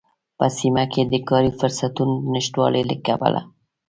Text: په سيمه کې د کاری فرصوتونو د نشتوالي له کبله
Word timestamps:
په 0.37 0.45
سيمه 0.57 0.83
کې 0.91 1.01
د 1.05 1.13
کاری 1.29 1.51
فرصوتونو 1.59 2.13
د 2.19 2.23
نشتوالي 2.35 2.81
له 2.89 2.95
کبله 3.05 3.41